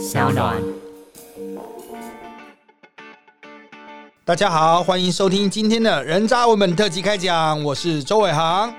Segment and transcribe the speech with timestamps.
[0.00, 0.56] 小暖。
[4.24, 8.72] 大家好，欢迎收听今天的人渣文本特辑开讲，我是周伟航。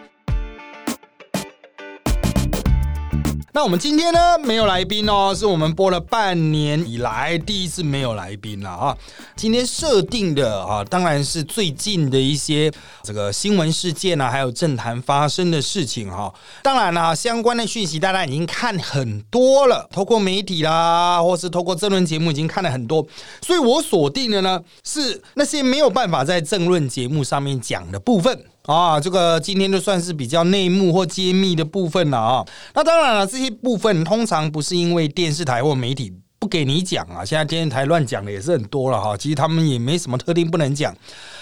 [3.53, 8.97] 那我们今天呢没有来宾哦，是我们播了半年以来第一次没有来宾了啊。
[9.35, 12.71] 今天设定的啊，当然是最近的一些
[13.03, 16.33] 这个新闻事件啊，还有政坛发生的事情哈。
[16.63, 23.05] 当然啦，相关的讯息大家已经看很多了，透过媒体啦，或是透过政论节目已经看了很多，
[23.41, 28.45] 所以我锁定的呢是那些没有办法在政论节目上面讲的部分。
[28.65, 32.45] 啊，这个今天就算是比较内幕或揭秘的部分了啊。
[32.75, 37.25] 那当然了，这些部分通常不是因为电视台或媒体不给你讲啊。
[37.25, 39.17] 现在电视台乱讲的也是很多了哈。
[39.17, 40.95] 其实他们也没什么特定不能讲，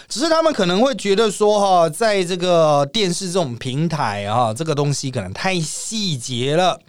[0.08, 6.80] 只是他们可能会觉得说哈，在这个电视这种平台啊，这个东西可能太细节了。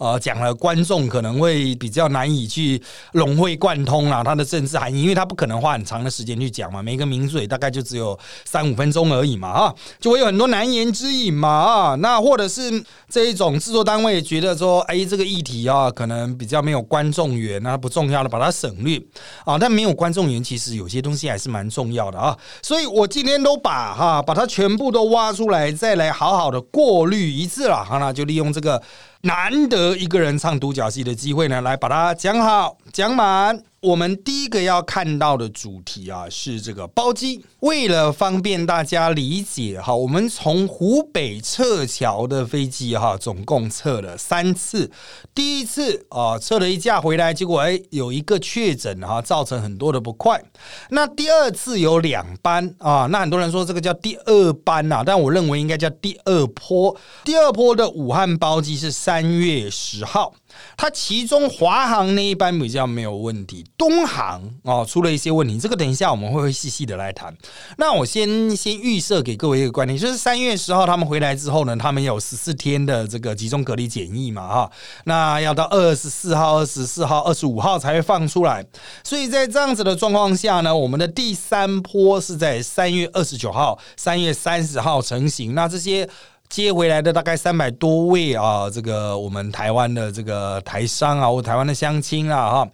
[0.00, 2.82] 呃，讲了观众可能会比较难以去
[3.12, 18.98] 融会贯通啊，它的政治含义，因为他不可能花很长的时间去讲嘛，每个名嘴大概就只有三五分钟而已嘛，啊，就会有很多难言之隐嘛，啊，那或者是这一种制作单位觉得说，哎，这个议题啊，可能比较没有观众缘啊，不重要的，把它省略
[19.44, 28.80] 啊，但没有观众缘，其实有些东西还是蛮重要的啊，所以我今天都把哈，把它全部都挖出来，再来好好的过滤一次了，好，那就利用这个。
[29.22, 33.62] 难得一个人唱独角戏的机会呢，来把它讲好讲满。
[33.82, 37.42] 我们第一个要看到的主题啊，是这个包机。
[37.60, 44.90] 为了方便大家理解哈，我们从湖北撤侨的飞机哈，总共撤了三次。
[45.34, 50.42] 第一次啊，撤了一架回来，结果哎有一个确诊哈，造成很多的不快。
[50.90, 56.94] 那第二次有两班啊，那很多人说这个叫第二班呐，但我认为应该叫第二波。
[57.24, 60.34] 第二波的武汉包机是三月十号。
[60.76, 67.36] 它其中华航那一班比较没有问题，东航哦出了一些问题，这个等一下我们会会细细的来谈。
[67.76, 74.70] 那我先先预设给各位一个观念，就是三月十号他们回来之后呢，他们有十四天的这个集中隔离检疫嘛，哈，
[75.04, 78.64] 那要到二十四号、二十四号、二十五号才会放出来。
[79.04, 85.54] 所以在这样子的状况下呢，我们的第三波是在三月二十九号、三月三十号成型。
[85.54, 86.08] 那这些。
[86.50, 92.68] 接回来的大概三百多位啊，这个我们台湾的这个台商啊，或台湾的乡亲啊，哈。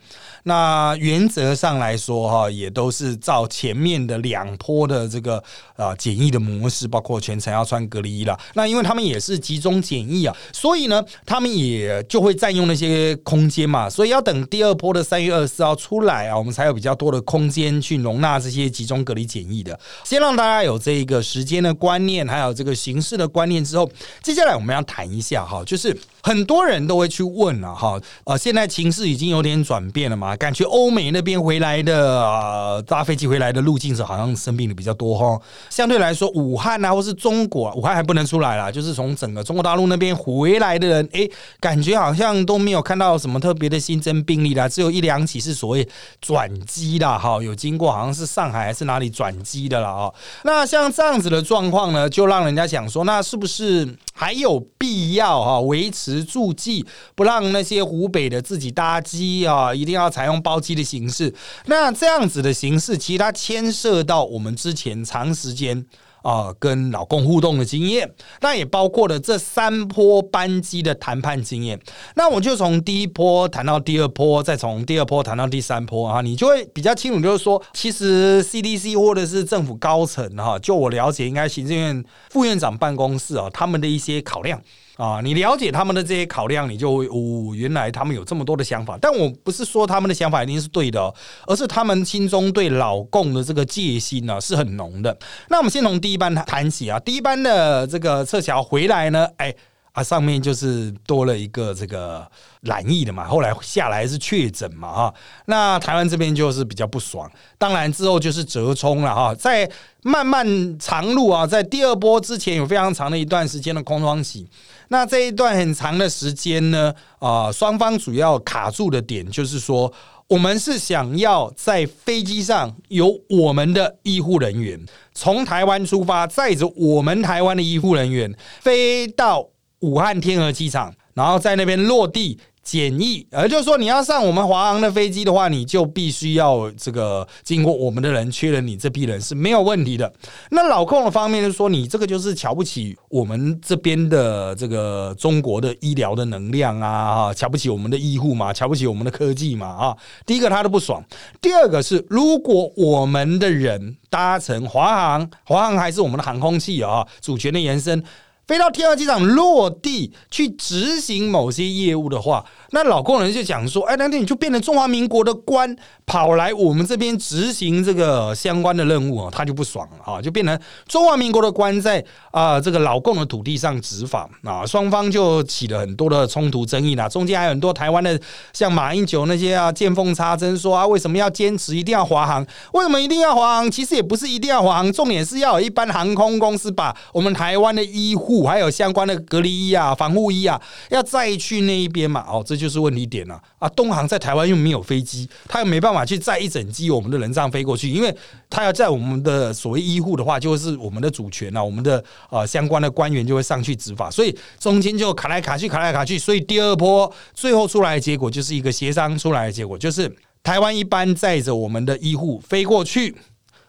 [0.44, 5.42] 那原则上来说，哈，也都是照前面的两波的这个
[5.74, 8.38] 啊检疫的模式，包括全程要穿隔离衣了。
[8.54, 13.90] 那因为他们也是集中检疫啊，所以呢，他们也就会占用那些空间嘛。
[13.90, 19.78] 所以要等第二波的三月二十四号出来啊，我们才有比较多的空间去容纳这些集中隔离检疫的。
[20.04, 23.90] 先让大家有这个时间的观念，还有这个形式的观念之后，
[24.22, 30.36] 接下来我们要谈一下哈，就是很多人都会去问了哈，呃，现在情势已经有点转变了嘛。
[30.36, 41.28] 感觉欧美那边回来的搭飞机回来的入境者好像生病的比较多哈，相对来说，武汉啊，或是中国，武汉还不能出来啦，就是从整个中国大陆那边回来的人，哎，
[41.60, 45.88] 感觉好像都没有看到什么特别的新增病例啦，只有一两起是所谓
[46.20, 50.12] 转机的哈，有经过好像是上海还是哪里转机的了啊。
[50.42, 56.84] 那像这样子的状况呢，就让人家想说，那是不是是还有必要哈维持驻记，
[57.14, 61.32] 不让那些湖北的自己搭机啊，一定要采用包机的形式，
[61.66, 65.86] 那这样子的形式，其实它牵涉到我们之前长时间
[66.26, 68.10] 啊跟老公互动的经验，
[68.40, 71.80] 那也包括了这三波班机的谈判经验。
[72.16, 84.60] 那我就从第一波谈到第二波，再从第二波谈到第三波啊，你就会比较清楚，就是说，其实 CDC 或者是政府高层哈，就我了解，应该行政院副院长办公室啊，他们的一些考量。
[84.96, 88.98] 啊，你了解他们的这些考量，你就会哦，原来他们有这么多的想法。
[89.00, 91.14] 但我不是说他们的想法一定是对的，
[91.46, 95.16] 而是他们心中对老共的这个戒心呢是很浓的。
[95.48, 99.54] 那我们先从第一班谈起啊，第一班的这个撤侨回来呢，哎。
[99.96, 102.30] 啊，上面就是多了一个这个
[102.60, 105.14] 染疫的嘛，后来下来是确诊嘛，哈，
[105.46, 109.66] 那台湾这边就是比较不爽，当然之后就是折冲了哈，在
[110.02, 114.46] 漫漫长路啊，在第二波之前有非常长的一段时间的空窗期，
[114.88, 119.90] 那这一段很长的时间呢，啊，双方主要卡住的点就是说，
[120.28, 124.78] 我们是想要在飞机上有我们的医护人员
[125.14, 128.30] 从台湾出发，载着我们台湾的医护人员
[128.60, 129.48] 飞到。
[129.86, 140.12] 武汉天河机场，然后在那边落地检疫，也就是说，你要上我们华航的飞机的话，你就必须要这个经过我们的人确认你这批人是没有问题的。
[140.50, 149.96] 那老控的方面就说，你这个就是瞧不起我们这边的这个中国的医疗的能量啊，哈瞧不起我们的医护嘛，瞧不起我们的科技嘛啊。
[150.26, 151.00] 第一个他都不爽，
[151.40, 158.02] 第二个是如果我们的人搭乘华航，华航还是我们的航空器啊，主权的延伸。
[158.46, 162.44] 飞到天鹅机场落地去执行某些业务的话，
[162.76, 165.74] 那老工人就讲说：“哎，那天你就变成中华民国的官
[166.04, 177.08] 跑来我们这边执行这个相关的任务哦，他就不爽了啊，就变成中华民国的官在啊这个老共的土地上执法啊，双方就起了很多的冲突争议啦。
[177.08, 178.20] 中间还有很多台湾的
[178.52, 182.46] 像马英九那些啊见缝插针说啊，为什么要坚持一定要华航？
[182.74, 183.70] 为什么一定要华航？
[183.70, 188.44] 其实也不是一定要华航，重点是要有一般航空公司把我们台湾的医护。
[188.44, 192.22] 还有相关的隔离衣啊、防护衣啊，要再去那一边嘛？
[192.28, 193.68] 哦，这就就是问题点了啊！
[193.68, 198.12] 东航在台湾又没有飞机，他又没办法去载一整机我们的人这样飞过去，因为
[198.50, 213.14] 他要在我们的所谓医护的话，就是我们的主权啊，我们的呃相关的官员就会上去执法，所以中间就卡来卡去，卡来卡去，所以第二波最后出来的结果就是一个协商出来的结果，就是台湾一般载着我们的医护飞过去。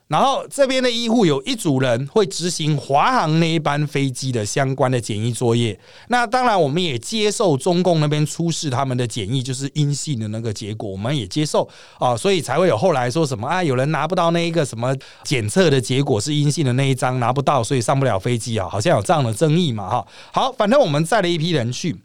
[0.07, 5.77] 然后这边的医护有一组人会执行华航那一班飞机的相关的检疫作业。
[6.07, 11.67] 那当然，我们也接受中共那边出示他们的检疫就是阴性的那个结果，我们也接受
[11.99, 20.07] 啊，所以才会有后来说什么啊，有人拿不到那一个什么检测的结果是阴性的那一张拿不到，所以上不了飞机啊，好像有这样的争议嘛哈。
[20.31, 21.95] 好，反正我们载了一批人去。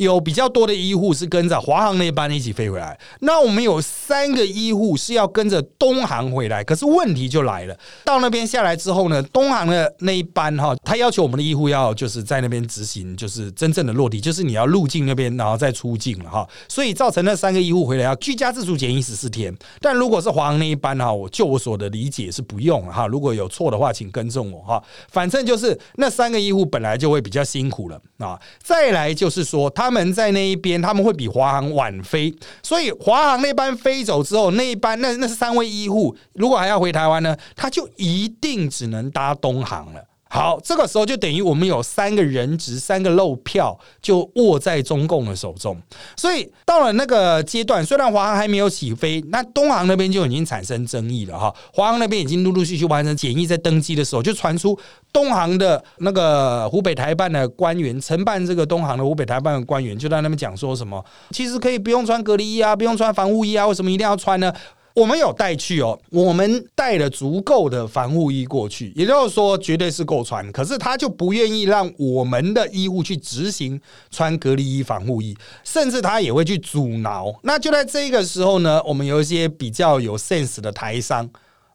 [0.00, 29.89] 有比较多的医护是跟着华航那一班一起飞回来，那我们有三个医护是要跟着东航回来，可是问题就来了，到那边下来之后呢，东航的那一班哈，他要求我们的医护要就是在那边执行，就是真正的落地，就是你要入境那边，然后再出境了哈，所以造成那三个医护回来要居家自主检疫十四天，但如果是华航那一班哈，我就我所的理解是不用哈，如果有错的话，请更正我哈，反正就是那三个医护本来就会比较辛苦了啊，再来就是说他。
[29.90, 32.32] 他们在那一边，他们会比华航晚飞，
[32.62, 40.00] 所以华航那班飞走之后，那一班那那是三位医护，如果还要回台湾呢，他就一定只能搭东航了。
[40.32, 45.76] 好，这个时候就等于我们有三个人质、三个漏票就握在中共的手中。
[46.16, 51.52] 所以到了那个阶段，虽然华航还没有起飞，那东航那边就已经产生争议了哈。
[51.74, 54.78] 华航那边已经陆陆续续完成检疫，在登机的时候就传出
[55.12, 64.52] 东航的那个湖北台办的官员承办这个东航的湖北台办的官员就在那边讲说什么，其实可以不用穿隔离衣啊，不用穿防护衣啊，为什么一定要穿呢？
[65.00, 70.52] 我们有带去哦，我们带了足够的防护衣过去，也就是说绝对是够穿。
[70.52, 73.80] 可是他就不愿意让我们的医护去执行
[74.10, 77.34] 穿隔离衣、防护衣，甚至他也会去阻挠。
[77.44, 81.26] 那就在这个时候呢，我们有一些比较有 sense 的台商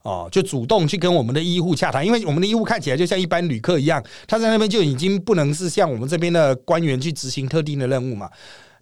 [0.04, 8.30] 哦，就主动去跟我们的医护洽谈，因为我们的医护看起来就像一般旅客一样，他在那边就已经不能是像我们这边的官员去执行特定的任务嘛。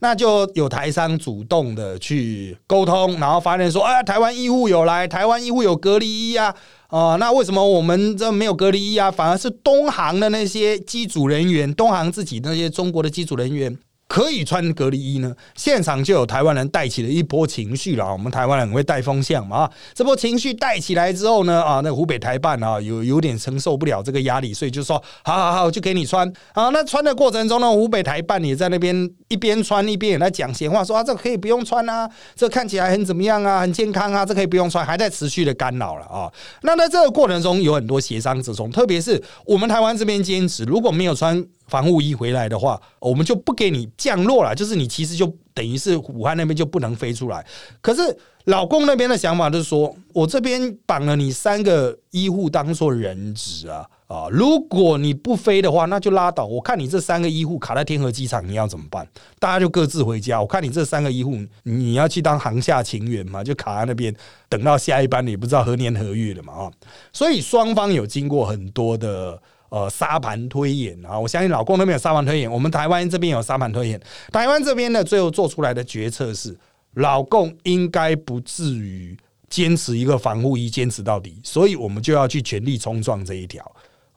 [0.04, 6.54] 那就有台商主动的去沟通，然后发现说，哎，台湾医护有来，台湾医护有隔离衣啊，
[6.88, 9.10] 啊，那为什么我们这没有隔离衣啊？
[9.10, 13.78] 反而是东航的那些机组人员，东航自己那些中国的机组人员。
[14.14, 15.36] 可以穿隔离衣呢？
[15.56, 18.14] 现场就有台湾人带起了一波情绪了。
[18.14, 19.68] 我们台湾人会带风向嘛！
[19.96, 26.70] 这波情绪带起来之后呢啊，那湖北台办啊有有点承受不了这个压力，所以就说好好好，就给你穿啊。
[26.70, 36.32] 那穿的过程中呢，湖北台办也在那边一边穿一边也在讲闲话，说啊这可以不用穿啊，这看起来很怎么样啊，很健康啊，这可以不用穿，还在持续的干扰了啊。
[36.62, 41.44] 那在这个过程中有很多协商之中，特别是我们台湾这边坚持，如果没有穿。
[41.74, 44.54] 防护衣回来的话，我们就不给你降落了。
[44.54, 45.26] 就是你其实就
[45.56, 47.44] 等于是武汉那边就不能飞出来。
[47.82, 54.28] 可是老公那边的想法就是说，我这边绑了你三个医护当做人质啊啊！
[54.30, 56.46] 如果你不飞的话，那就拉倒。
[56.46, 59.08] 我看你这三个医护卡在天河机场，你要怎么办？
[59.40, 60.40] 大家就各自回家。
[60.40, 63.44] 我看你这三个医护，你要去当航下情缘嘛？
[63.44, 64.16] 就卡在那边，
[64.48, 66.72] 等到下一班，你不知道何年何月了嘛啊！
[67.12, 69.42] 所以双方有经过很多的。
[69.74, 71.20] 呃，沙盘推演啊！
[71.20, 74.00] 我相信老公那边有沙盘推演，我们台湾这边有沙盘推演。
[74.32, 76.56] 台湾这边呢，最后做出来的决策是，
[76.94, 79.18] 老公应该不至于
[79.50, 83.66] 坚持一个防护衣坚持到底，所以我们就要去全力冲撞这一条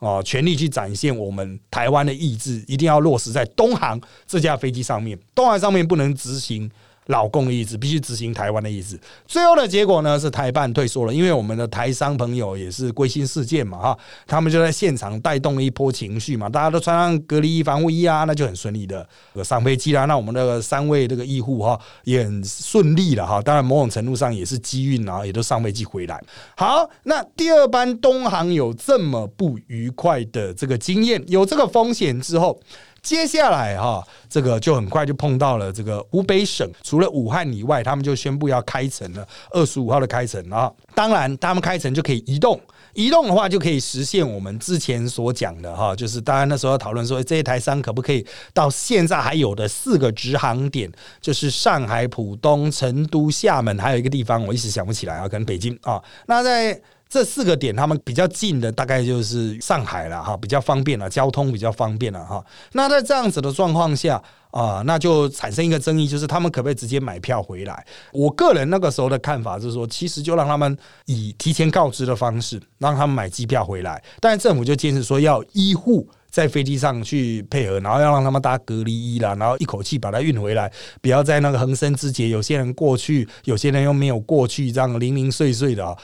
[0.00, 5.18] 哦，全力去展现我们台湾的意志，一定要落实在东航这架飞机上面。
[5.34, 6.70] 东航上面不能执行
[7.06, 8.98] 老共的意思，必须执行台湾的意思。
[9.26, 19.06] 最后的结果呢是台办退缩了，因为我们的台商朋友也是归心似箭嘛，哈，他们就在现场带动了一波情绪嘛，大家都穿上隔离衣、防护衣啊，那就很顺利的
[19.44, 20.04] 上飞机啦。
[20.06, 26.20] 那我们的三位这个医护哈也很顺利了哈，当然某种程度上也是机运啊，也都上飞机回来。
[26.56, 32.58] 好，那第二班东航有这么不愉快的这个经验，有这个风险之后。
[33.06, 40.68] 接下来哈，这个就很快就碰到了这个湖北省，除了武汉以外，他们就宣布要开城了，二十五号的开城啊。
[40.92, 42.60] 当然，他们开城就可以移动，
[42.94, 56.02] 移动的话就可以实现我们之前所讲的哈，就是当然那时候讨论说，这些台商可不可以到现在还有的四个直航点，就是上海、浦东、成都、厦门，还有一个地方我一时想不起来啊，可能北京啊。
[56.26, 62.44] 那在这四个点，他们比较近的大概就是上海了哈，比较方便了，交通比较方便了哈。
[62.72, 64.20] 那在这样子的状况下
[64.50, 67.86] 啊，那就产生一个争议，就是他们可不可以直接买票回来？
[68.12, 74.02] 我个人那个时候的看法是说，其实就让他们以提前告知的方式，让他们买机票回来。
[74.20, 80.70] 但是政府就坚持说要医护在飞机上去配合，然后要让他们搭隔离衣啦，然后一口气把它运回来，
[81.00, 85.96] 不要在那个横生枝节，有些人过去，有些人又没有过去，这样零零碎碎的啊。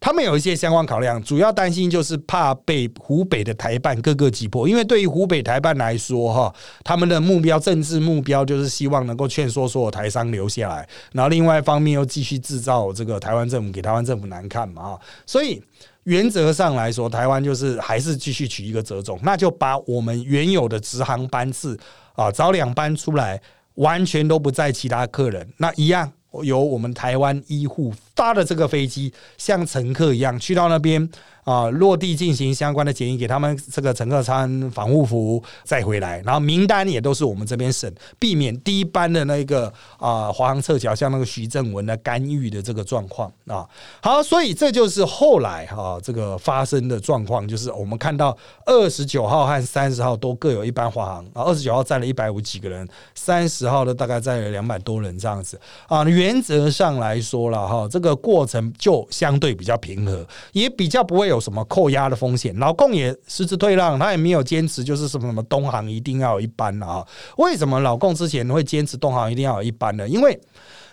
[0.00, 15.62] 他们有一些相关考量，主要担心就是怕被湖北的台办各个击破，因为对于湖北台办来说，哈，他们的目标政治目标就是希望能够劝说所有台商留下来，然后另外一方面又继续制造这个台湾政府给台湾政府难看嘛，哈，所以
[16.04, 21.78] 原则上来说，台湾就是还是继续取一个折中，那就把我们原有的直航班次
[22.14, 23.38] 啊，早两班出来，
[23.74, 26.10] 完全都不载其他客人，那一样。
[26.44, 31.08] 由我们台湾医护搭的这个飞机，像乘客一样去到那边。
[31.42, 43.66] 啊，落地进行相关的检疫，给他们这个乘客穿防护服再回来，然后名单也都是我们这边审，避免第一班的那个啊华航撤侨，像那个徐正文的干预的这个状况啊。
[44.02, 48.36] 好，所以这就是后来哈这个发生的状况，就是我们看到
[48.66, 55.58] 二十九号和三十号都各有一班华航啊，二十九号载了一百五几个人，三十号的大概载了两百多人这样子
[55.88, 56.04] 啊。
[56.04, 61.30] 原则上来说了哈，这个过程就相对比较平和，也比较不会。
[61.30, 62.52] 有什么扣押的风险？
[62.58, 67.06] 老共也实质退让，他也没有坚持，就是什么什么东航一定要有一班啊？
[67.36, 70.08] 为什么老共之前会坚持东航一定要有一班呢？
[70.08, 70.36] 因为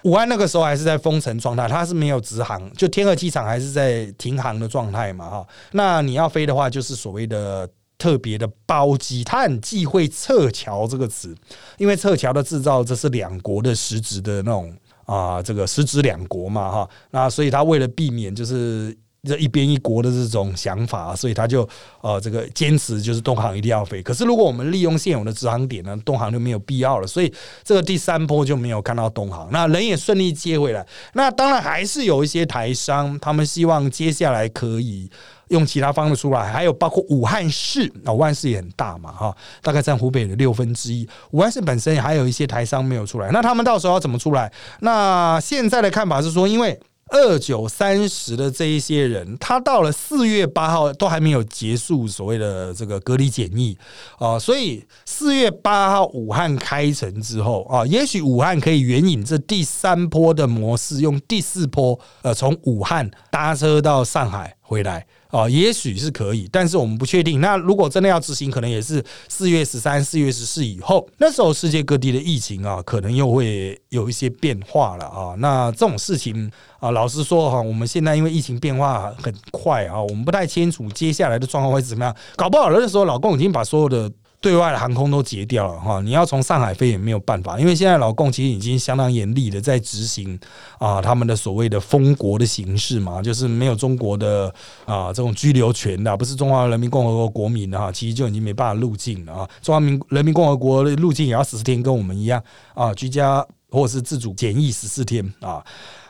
[0.03, 5.47] 武汉那个时候还是在封城状态，它是没有直航，就天河机场还是在停航的状态嘛，哈。
[5.71, 11.35] 那你要飞的话，就是所谓的特别的包机，它很忌讳撤侨这个词，
[11.79, 14.71] 因为撤侨的制造这是两国的实质的那种
[15.07, 16.89] 啊，这个实质两国嘛，哈。
[17.09, 18.95] 那所以他为了避免就是。
[19.23, 21.67] 这一边一国的这种想法，所以他就
[22.01, 24.01] 呃这个坚持就是东航一定要飞。
[24.01, 27.07] 可是如果我们利用现有的直航点呢，东航就没有必要了。
[27.07, 27.33] 所以
[27.63, 30.85] 这个第三波就没有看到东航，那人也顺利接回来。
[31.13, 35.09] 那当然还是有一些台商，他们希望接下来可以
[35.49, 36.51] 用其他方式出来。
[36.51, 41.07] 还有包括武汉市，那武汉市也很大嘛，哈，大概占湖北的六分之一。
[41.31, 44.51] 武汉市本身还有一些台商没有出来，那他们到时候要怎么出来？
[44.79, 46.79] 那现在的看法是说，因为。
[47.09, 53.77] 二九三十的这一些人，他到了四月八号都还没有结束所谓的这个隔离检疫
[54.17, 65.05] 啊，所以四月八号武汉开城之后啊，也许武汉可以援引这第三波的模式，用第四波呃从武汉搭车到上海回来。
[65.29, 67.41] 啊，也许是可以，但是我们不确定。
[67.41, 71.07] 那如果真的要执行，可能也是四月十三、四月十四以后。
[71.17, 75.35] 那时候世界各地的疫情啊，可能又会有一些变化了啊。
[75.39, 82.15] 那这种事情啊，老实说哈，我们现在因为疫情变化很快啊，我们不太清楚接下来的状况会是怎么样。
[82.35, 84.11] 搞不好那时候老公已经把所有的。
[84.39, 90.39] 对外的航空都截掉了哈，你要从上海飞也没有办法，因为现在老共其实已经相当严厉的在执行
[90.77, 94.53] 啊他们的所谓的封国的形式嘛，就是没有中国的
[94.85, 99.49] 啊这种居留权的，不是中华人民共和国国民的哈，其实就已经没办法入境了啊。
[99.61, 102.41] 中华民人民共和国入境也要十四天，跟我们一样
[102.75, 105.65] 啊，居家或者是自主检疫十四天啊。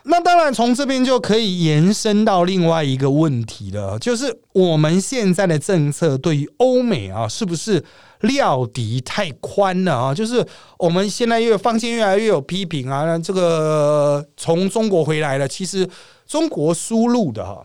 [0.10, 7.84] 那当然，从这边就可以延伸到另外一个问题了，就是我们现在的政策对于欧美啊，是不是
[8.22, 10.14] 料敌太宽了啊？
[10.14, 10.46] 就是
[10.80, 15.88] 我们现在越放线越来越有批评啊，这个从中国回来了，其实
[16.26, 17.62] 中国输入的哈。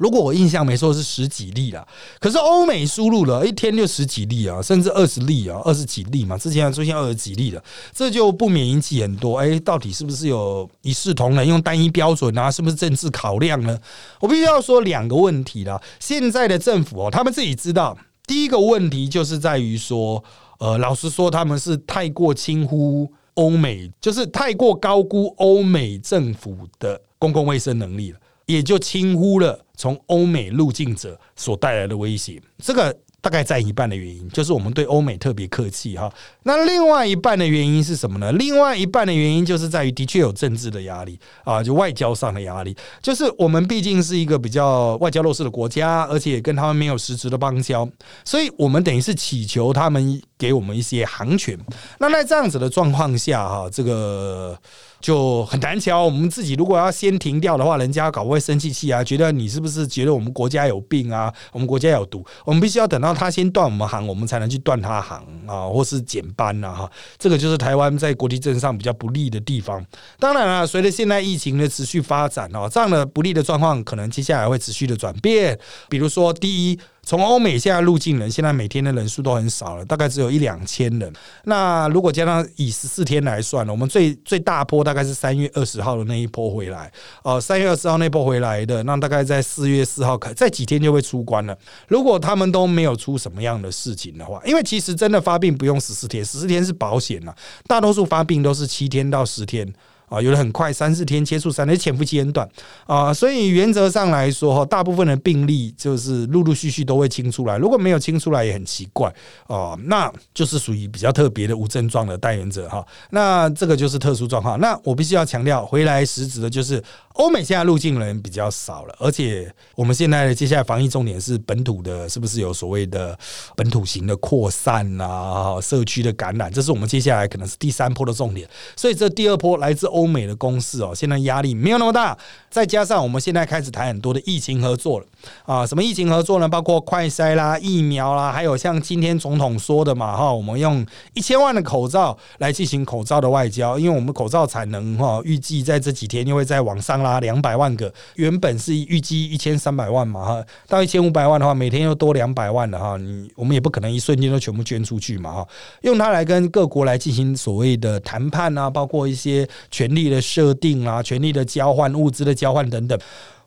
[0.00, 1.86] 如果我印象没错是十几例了，
[2.18, 12.50] 可是欧美输入了一天就十几例啊，甚至二十例啊，二十几例嘛，之前出现二十几例了，这就不免引起很多哎，到底是不是有一视同仁用单一标准啊？
[12.50, 13.78] 是不是政治考量呢？
[14.20, 15.78] 我必须要说两个问题了。
[15.98, 17.94] 现在的政府哦，他们自己知道，
[18.26, 20.24] 第一个问题就是在于说，
[20.58, 23.12] 呃，老实说，他们是太过轻忽。
[23.34, 28.18] 欧美，就是太过高估欧美政府的公共卫生能力了，
[28.50, 32.40] 也就轻忽了从欧美入境者所带来的威胁。
[32.58, 32.96] 这个。
[33.22, 36.10] 大概占一半的原因，就是我们对欧美特别客气哈。
[36.44, 38.32] 那另外一半的原因是什么呢？
[38.32, 42.74] 另外一半的原因就是在于，的确有政治的压力啊，就外交上的压力。
[43.02, 47.86] 就是我们毕竟是一个比较外交弱势的国家，而且跟他们没有实质的邦交，
[48.24, 51.58] 所以我们等于是祈求他们给我们一些航权。
[51.98, 54.58] 那在这样子的状况下哈，这个。
[55.00, 56.04] 就很难瞧。
[56.04, 61.32] 我们自己如果要先停掉的话，人家搞不会生气气啊，觉得你是不是觉得我们国家有病啊？
[61.52, 66.90] 我们国家有毒，我们必须要等到他先断我们行，我们才能去断他行啊，或是减班呐哈。
[67.18, 69.84] 这个就是台湾在国际政治上比较不利的地方。
[70.18, 75.58] 当然了，随着现在疫情的持续发展哦，这样的不利的状况可能接下来会持续的转变。
[75.88, 76.78] 比如说，第一。
[77.10, 81.12] 从欧美现在入境人，现在每天的人数都很少了，大概只有一两千人。
[81.42, 86.88] 那如果加上以十四天来算，我们最最大波大概是三月二十号的那一波回来，
[87.24, 91.58] 哦，三月二十号那波回来的，那大概在四月四号开，在几天就会出关了。
[91.88, 97.34] 如果他们都没有出什么样的事情的话，因为其实真的发病不用十四天，十四天是保险啊，
[97.66, 99.68] 大多数发病都是七天到十天。
[100.10, 102.46] 啊，有的很快，三四天接触三天，潜伏期很短
[102.84, 109.14] 啊，所以原则上来说哈，大部分的病例就是陆陆续续都会清出来，如果没有清出来也很奇怪
[109.46, 114.58] 哦，那就是属于比较特别的无症状的带源者哈，那这个就是特殊状况。
[114.58, 123.16] 那我必须要强调，回来实质的就是欧美现在入境人比较少了，而且我们现在的接下来防疫重点是本土的，是不是有所谓的
[123.54, 128.48] 本土型的扩散啊，社区的感染，这是我们接下来可能是第三波的重点。
[128.74, 129.99] 所以这第二波来自欧。
[130.00, 132.16] 欧美的公司哦，现在压力没有那么大，
[132.48, 135.06] 再加上我们现在开始谈很多的疫情合作了
[135.44, 136.48] 啊，什么疫情合作呢？
[136.48, 155.46] 包括快筛啦、疫苗啦，还有像今天总统说的嘛哈，我们用一千万的口罩来进行口罩的外交，因为我们口罩产能哈，预计在这几天又会再往上拉两百万个，原本是预计一千三百万嘛哈，到一千五百万的话，每天又多两百万的哈，你我们也不可能一瞬间都全部捐出去嘛哈，
[155.82, 159.89] 用它来跟各国来进行所谓的谈判啊，包括一些全。
[159.90, 162.96] 权力的设定啊，权力的交换，物资的交换等等，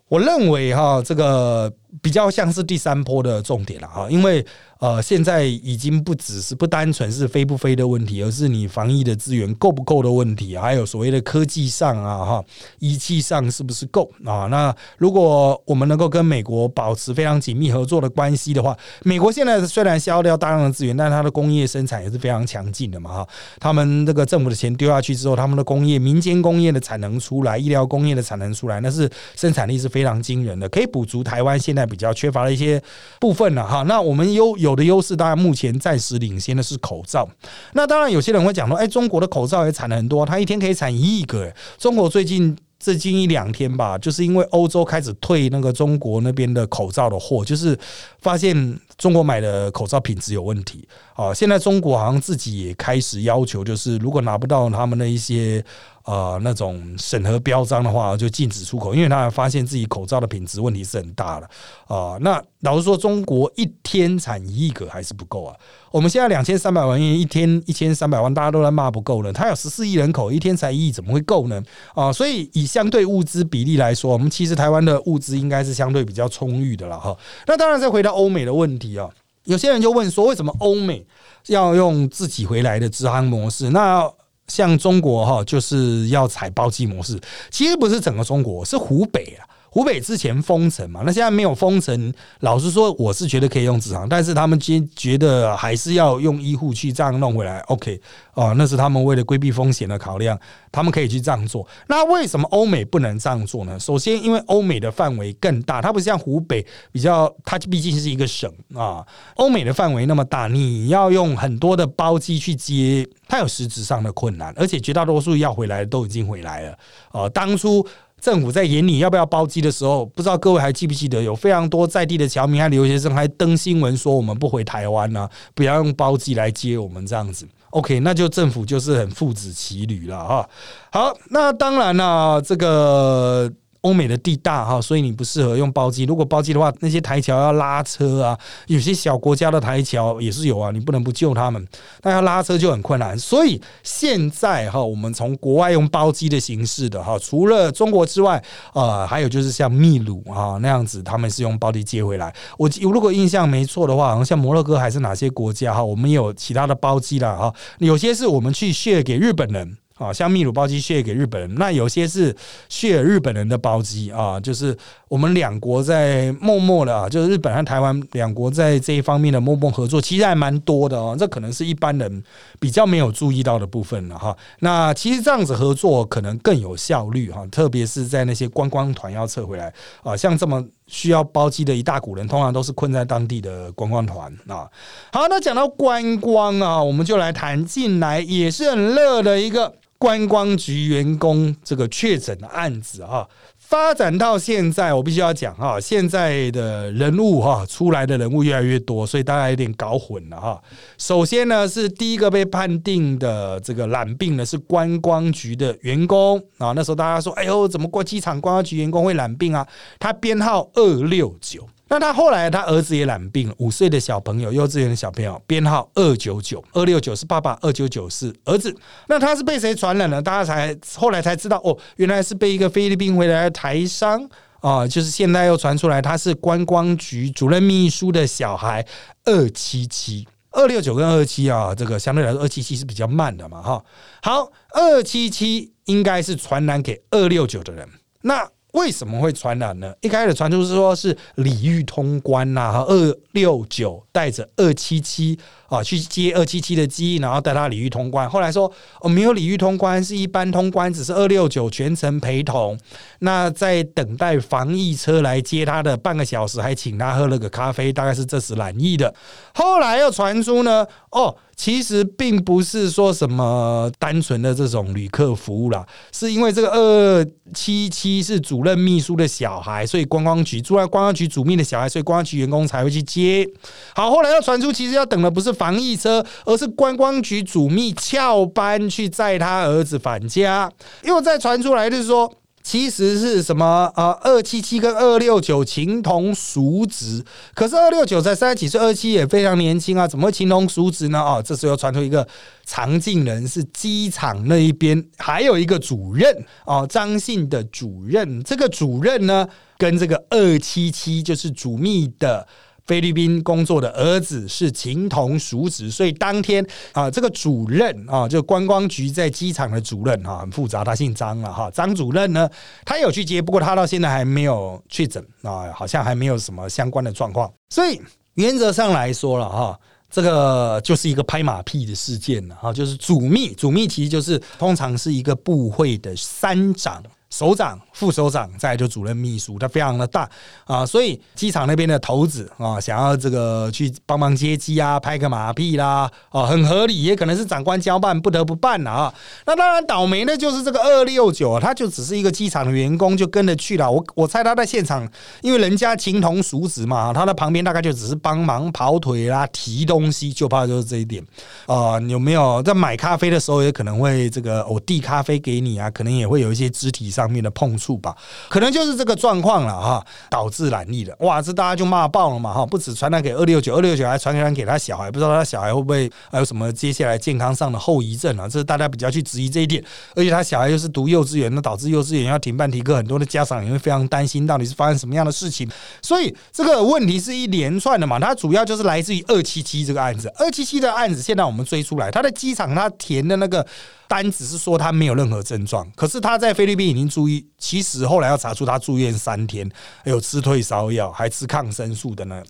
[0.08, 1.72] 我认为哈，这个
[2.02, 4.44] 比较像是第三波的重点了哈，因为。
[4.80, 12.44] 呃，现在已经不只是不单纯是飞不飞的问题，而是你防疫的资源够不够的问题，还有所谓的科技上啊，哈，
[12.80, 14.44] 仪器上是不是够啊？
[14.50, 23.28] 那如果我们能够跟美国保持非常紧密合作的关系的话，美国现在虽然消耗掉大量的资源，但它的工业生产也是非常强劲的嘛，哈。
[23.58, 32.82] 他们这个政府的钱丢下去之后，他们的工业、民间工业的产能出来，医疗工业的产能出来，那是生产力是非常惊人的，可以补足台湾现在比较缺乏的一些
[33.18, 33.82] 部分了，哈。
[33.84, 34.74] 那我们有有。
[34.74, 37.28] 的优势，当然目前暂时领先的是口罩。
[37.74, 47.78] 那当然，有些人会讲说：“哎，中国的口罩也产了很多，它一天可以产一亿个。”中国最近最近一两天吧，就是因为欧洲开始退那个中国那边的口罩的货，就是
[48.18, 51.32] 发现中国买的口罩品质有问题啊。
[51.32, 55.64] 现在中国好像自己也开始要求，就是如果拿不到他们的一些。
[56.04, 61.48] 呃，那种审核标章的话，就禁止出口，因为他发现自己口罩的品质问题是很大的
[61.86, 62.18] 啊。
[62.20, 65.56] 那老实说，中国一天产一亿个还是不够啊。
[65.90, 69.32] 我们现在两千三百万，一天一千三百万，大家都在骂不够了。
[69.32, 71.62] 他有十四亿人口，一天才一亿，怎么会够呢？
[71.94, 77.16] 啊，所以以相对物资比例来说，我们其实台湾的物资应该是相对比较充裕的了哈。
[77.46, 79.08] 那当然，再回到欧美的问题啊，
[79.44, 81.04] 有些人就问说，为什么欧美
[81.46, 83.70] 要用自己回来的直航模式？
[83.70, 84.10] 那
[84.48, 87.18] 像中国哈，就是要采包机模式，
[87.50, 89.48] 其实不是整个中国，是湖北啊。
[89.74, 92.14] 湖北之前封城嘛，那现在没有封城。
[92.42, 97.58] 老实说，我是觉得可以用直航，但是他们今觉得还是要用医护去这样弄回来。
[97.62, 98.00] OK，
[98.34, 100.38] 哦，那是他们为了规避风险的考量，
[100.70, 101.66] 他们可以去这样做。
[101.88, 103.76] 那为什么欧美不能这样做呢？
[103.80, 109.04] 首先，因为欧美的范围更大，它不像湖北比较，它毕竟是一个省啊。
[109.34, 116.78] 欧美的范围那么大，你要用很多的包机去接，它有实质上的困难，而且绝大多数要回来的都已经回来了。
[117.10, 117.84] 哦，当初。
[118.24, 127.46] 政府在眼里要不要包机的时候，不知道各位还记不记得，有非常多在地的侨民和留学生还登新闻说，我们不回台湾呢，不要用包机来接我们这样子。
[127.68, 130.48] OK，那就政府就是很父子骑驴了哈。
[130.90, 133.52] 好，那当然了，这个。
[133.84, 136.04] 欧美的地大哈，所以你不适合用包机。
[136.04, 141.64] 如果包机的话，那些台桥要拉车啊，有些小国家的台桥也是有啊，你不能不救他们，
[142.02, 143.16] 那要拉车就很困难。
[143.18, 148.42] 所以现在哈，我们从国外用包机的形式的哈，除了中国之外，
[148.72, 152.34] 呃，还有就是像秘鲁啊那样子，他们是用包机接回来。
[152.56, 159.76] 我如果印象没错的话，好像像摩洛哥还是哪些国家哈，我们也有其他的包机了哈，有些是我们去卸给日本人。
[159.96, 162.34] 啊，像秘鲁包机卸给日本人，那有些是
[162.68, 164.76] 卸日本人的包机啊，就是
[165.06, 171.14] 我们两国在默默的啊，就是日本和台湾两国在这一方面的默默合作，其实还蛮多的哦。
[171.16, 172.24] 这可能是一般人
[172.58, 174.36] 比较没有注意到的部分了哈。
[174.58, 184.68] 那其实这样子合作可能更有效率哈，特别是在那些观光团要撤回来啊，像这么需要包机的一大股人，通常都是困在当地的观光团啊。
[185.12, 189.72] 好，那讲到观光啊，我们就来谈进来也是很热的一个。
[189.98, 193.26] 观光局员工这个确诊的案子啊，
[193.56, 200.62] 发展到现在，我必须要讲哈，现在的人物哈，出来的人物越来越多，所以大家有点搞混了哈。
[200.98, 209.66] 首先呢，是第一个被判定的这个染病的是观光局的员工啊，那时候大家说，哎呦，怎么过机场观光局员工会染病啊？
[209.98, 211.66] 他编号二六九。
[211.94, 218.76] 那他后来，他儿子也染病了，五岁的小朋友，幼稚园的小朋友，编号二九九二六九是爸爸，二九九是儿子。
[219.06, 220.20] 那他是被谁传染了？
[220.20, 224.28] 大家才后来才知道，哦，原来是被一个菲律宾回来的台商
[224.58, 228.84] 啊，就是现在又传出来他是观光局主任秘书的小孩
[229.26, 233.84] 二七七二六九跟二七啊，这个相对来说二七七是比较慢的嘛，哈。
[234.20, 237.88] 好，二七七应该是传染给二六九的人，
[238.22, 238.48] 那。
[238.74, 239.94] 为什么会传染呢？
[240.02, 245.38] 一开始传出是说是李玉通关呐，二六九带着二七七
[245.74, 248.28] 啊去接二七七的机，然后带他李玉通关。
[248.28, 252.78] 后来说哦，没有李玉通关，是一般通关，只是二六九全程陪同。
[253.20, 259.14] 那在等待防疫车来接他的半个小时，还请他喝了个咖啡，大概是这时染疫的。
[259.54, 261.36] 后来又传出呢，哦。
[261.56, 273.48] 其实并不是说什么单纯的这种旅客服务啦，是因为这个二七七是主任秘书的小孩，所以观光局住在观光局主秘的小孩，所以观光局员工才会去接。
[273.94, 280.70] 好，后来又传出，其实要等的不是防疫车，而是观光局主秘翘班去载他儿子返家。
[281.02, 282.30] 又再传出来就是说。
[282.66, 283.92] 其实是什么？
[283.94, 287.22] 呃，二七七跟二六九情同叔侄，
[287.54, 291.20] 可是二六九才三十几岁，二七也非常年轻啊，怎么会情同叔侄呢？
[291.20, 292.26] 哦，这时候传出一个
[292.64, 299.46] 常进人是机场那一边还有一个主任哦，张姓的主任，这个主任呢
[299.76, 302.48] 跟这个二七七就是主秘的。
[302.86, 311.70] 菲律宾工作的儿子是情同叔侄，所以当天啊，这个主任啊，就观光局在机场的主任啊，很复杂，他姓张了哈。
[311.70, 312.48] 张主任呢，
[312.84, 317.50] 他有去接，不过他到现在还没有确诊啊，好像还没有什么相关的状况。
[317.70, 318.00] 所以
[318.34, 327.02] 原则上来说了哈，这个就是一个拍马屁的事件了哈，就是主秘，主秘其实就是通常是一个部会的三长。
[327.30, 330.28] 首长、副首长，再就主任秘书，他非常的大
[330.64, 339.14] 啊，所以机场那边的头子啊，想要这个去帮忙接机啊，拍个马屁啦，啊，很合理，也可能是长官交办，不得不办了啊。
[339.46, 343.90] 那当然倒霉的就是这个二六九，他就只是一个机场的员工，就跟着去了。
[343.90, 345.06] 我我猜他在现场，
[345.42, 351.22] 因为人家情同熟子嘛，他的旁边大概就只是帮忙跑腿啦、提东西，就怕就是这一点
[351.66, 352.00] 啊。
[352.08, 357.34] 有没有在买咖啡的时候，也可能会这个我递咖啡给你啊，可能也会有一些肢体上。
[357.34, 358.16] 面的碰触处吧，
[358.48, 361.14] 可能就是这个状况了哈，导致染疫的。
[361.18, 362.64] 哇，这大家就骂爆了嘛哈！
[362.64, 368.48] 不止传染给二六九，二六九还传染给他小孩，不知道他小孩会不会还有什么接下来健康上的后遗症啊？
[368.48, 369.84] 这是大家比较去质疑这一点。
[370.16, 375.68] 而且他小孩又是读幼稚园，那导致幼稚园要停办停课，很多的家长也会非常担心，到底是发生什么样的事情？
[376.00, 378.18] 所以这个问题是一连串的嘛。
[378.18, 383.66] 它主要就是来自于二七七这个案子，二七七的案子现在我们追出来，他的机场他填的那个。
[384.06, 389.68] 单只是说他没有任何症状，可是他在菲律宾已经住医，其实后来要查出他住院三天，
[390.04, 392.40] 还有吃退烧药，还吃抗生素的呢，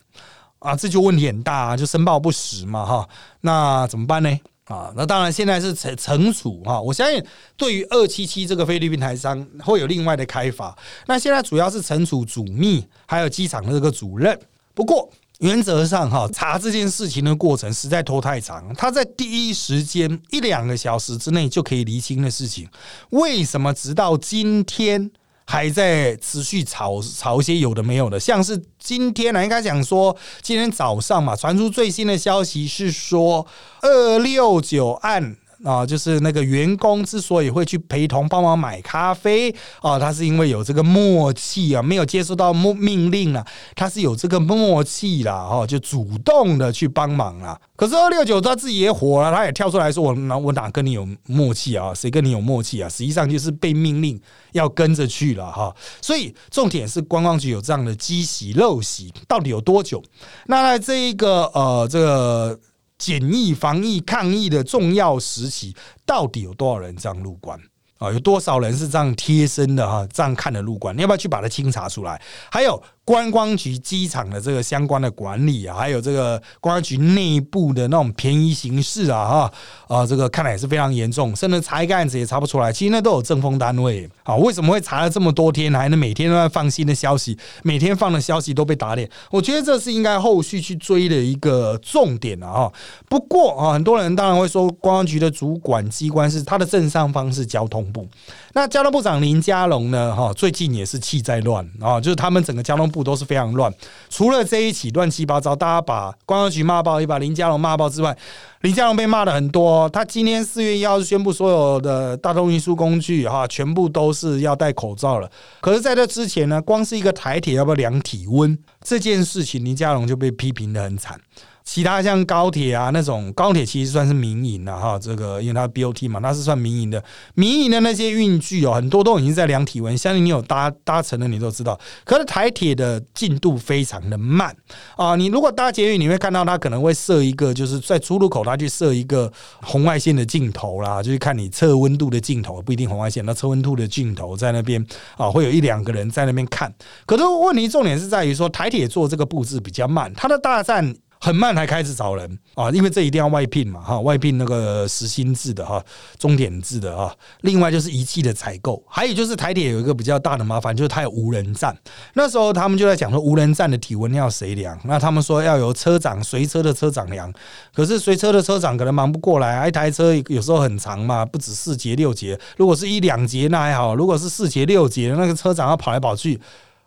[0.59, 3.09] 啊，这就问题很大，啊，就申报不实嘛，哈，
[3.41, 4.39] 那怎么办呢？
[4.67, 7.25] 啊，那当然现在是惩惩处哈，我相信
[7.57, 14.39] 对于二七七这个菲律宾台商会有另外的开法，那现在主要是惩处主秘还有机场的这个主任，
[14.75, 15.11] 不过。
[15.41, 18.73] 原则上，哈查这件事情的过程实在拖太长。
[18.75, 22.69] 他在第一时间一两个小时之内就可以厘清的事情，
[23.11, 25.11] 为什么直到今天
[25.45, 28.19] 还在持续炒炒一些有的没有的？
[28.19, 33.47] 像是今天呢，应该讲说今天早上嘛，传出最新的消息是说
[33.83, 35.37] 二六九案。
[35.65, 39.51] 啊，就是那个员工之所以会去陪同帮忙买咖啡
[39.81, 47.59] 啊，他是因为有这个默契啊，没有接收到命命令啊，他是有这个默契啦，哈，就主动的去帮忙了。
[47.77, 51.93] 可是二六九他自己也火了，他也跳出来说：“我哪我哪跟你有默契啊？
[51.95, 54.21] 谁跟你有默契啊？”实际上就是被命令
[54.53, 55.75] 要跟着去了哈。
[56.01, 60.03] 所以重点是观光局有这样的积习陋习，到底有多久？
[60.47, 62.61] 那在这一个呃这个。
[62.99, 65.75] 检疫、防疫、抗疫的重要时期，
[66.07, 67.59] 到底有多少人这样入关？
[67.99, 70.07] 啊，有多少人是这样贴身的哈？
[70.13, 72.21] 这样看的入关，你要不要去把它清查出来？
[72.51, 72.83] 还有。
[73.05, 79.53] 观光局机场的这个相关的管理啊，还有这个观光局内部的那种便宜形式啊，哈
[79.89, 82.73] 啊，这个看来也是非常严重，甚至查一个案子也查不出来。
[82.73, 89.09] 其实那都有政风单位啊，为什么会查了这么多天，还能每天都在放新的消息，每天放的消息都被打脸？
[89.31, 92.73] 我觉得这是应该后续去追的一个重点啊。
[93.09, 98.09] 不过啊，很多人当然会说，观光局的主管机关是他的正上方是交通部，
[98.55, 102.85] 那交通部长林佳龙呢，哈，最近也是气在乱啊，就是他们整个交通。
[102.95, 103.75] 部都是非常乱，
[104.09, 108.17] 除了这一起乱七八糟，大家把公安局骂爆，也把林佳龙骂爆之外，
[108.61, 109.89] 林佳龙被骂的很多。
[109.89, 115.29] 他今天四月一号宣布所有的大众运输工具哈，全部都是要戴口罩了。
[115.61, 121.21] 可是，在这之前呢，光是一个台铁要不要量体温这件事情，林佳龙就被批评的很惨。
[121.65, 127.03] 其他像高铁啊那种高铁其实算是民营的哈，这个因为它 BOT 嘛，它是算民营的。
[127.35, 131.79] 民营的那些运具哦，很多都已经在量体温，相信你有搭搭乘的，你都知道。
[132.05, 134.55] 可是台铁的进度非常的慢
[134.97, 135.17] 啊！
[135.17, 144.85] 你如果搭捷运，你会看到它可能会设一个，就是在出入口它去设一个红外线的镜头啦，就是看你测温度的镜头，不一定红外线，那测温度的镜头在那边
[145.17, 146.73] 啊，会有一两个人在那边看。
[147.07, 150.95] 可是问题重点是在于说，台铁做这个布置比较慢，它的大站。
[151.25, 155.83] 很慢才开始找人啊，因为这一定要外聘嘛哈，外聘那个实薪制的哈，
[156.19, 157.11] 终点制的哈。
[157.41, 161.75] 另外就是仪器的采购，还有就是台铁有一个比较大的麻烦，就是它有无人站。
[162.13, 164.79] 那时候他们就在讲说，无人站的体温要谁量？
[164.85, 167.33] 那他们说要由车长随车的车长量。
[167.73, 172.39] 可是随车的车长可能忙不过来，一台车有时候很长嘛，不止四节六节。
[172.59, 176.39] 如果是一两节那还好，如果是四节六节，那个车长要跑来跑去。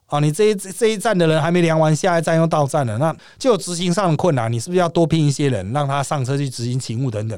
[0.08, 4.52] 啊，你这一这一站的人还没量完，下一站又到站了，那就执行上的困难。
[4.52, 7.38] 你是不是要多聘一些人，让他上车去执行勤务等等？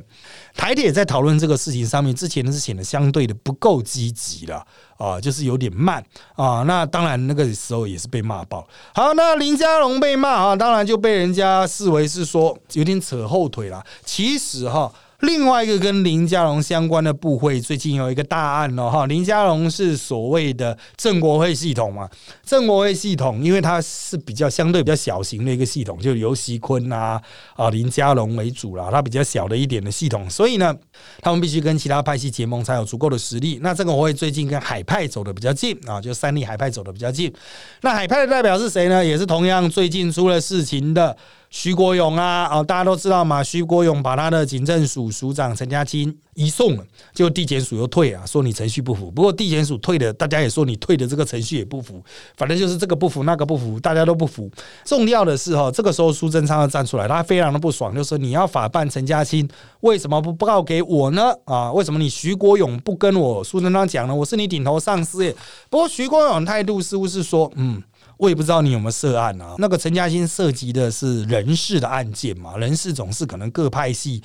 [0.56, 4.64] 台铁在讨论这个事情上面，之前是显得相对的不够积极了
[4.98, 6.04] 啊，就是有点慢
[6.36, 6.64] 啊。
[6.68, 8.68] 那当然那个时候也是被骂爆。
[8.94, 13.84] 好，那林佳龙被骂啊，当然就被人家视为是说有点扯后腿了。
[14.06, 14.92] 其实哈。
[15.22, 22.10] 另外一个跟林佳龙相关的部会，最近有一个大案哦，哈，林佳龙是所谓的郑国会系统嘛？
[22.46, 27.22] 郑国会系统，因为它是比较相对比较小型的一个系统，就由习坤啊
[27.56, 30.74] 啊林佳龙为主啦，它比较小的一点的系统，所以呢，
[31.22, 33.60] 他们必须跟其他派系结盟才有足够的实力。
[33.62, 37.34] 那郑国会最近跟海派走的比较近啊，就三立海派走的比较近。
[37.82, 39.04] 那海派的代表是谁呢？
[39.04, 41.18] 也是同样最近出了事情的。
[41.50, 43.44] 徐国勇啊，哦，大家都知道嘛。
[43.44, 49.12] 徐国勇把他的警政署署长陈家清移送了，就地检署又退啊，说你程序不符。
[49.12, 52.02] 不过地检署退的，大家也说你退的这个程序也不符。
[52.38, 54.50] 反正就是这个不符，那个不符，大家都不服。
[54.86, 59.46] 重要的是哈，这个时候苏贞昌要站出来，他非常的不爽，就说你要法办陈家清，
[59.82, 61.34] 为什么不报告给我呢？
[61.44, 64.16] 啊，为什么你徐国勇不跟我苏贞昌讲呢？
[64.16, 65.36] 我是你顶头上司耶。
[65.70, 67.84] 不过徐国勇态度似乎是说，嗯。
[68.18, 69.56] 我也不知道你有没有涉案啊？
[69.60, 72.58] 那个陈嘉欣涉及的是人事的案件嘛？
[72.58, 74.22] 人事总是可能各派系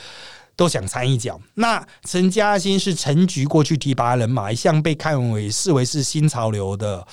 [0.56, 1.40] 都想掺一脚。
[1.54, 7.06] 那陈嘉欣是陈局过去提拔人马，一向被看为视为是新潮流的